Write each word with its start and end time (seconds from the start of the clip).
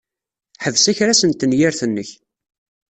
Ḥbes 0.63 0.85
akras 0.91 1.21
n 1.25 1.31
tenyirt-nnek! 1.33 2.09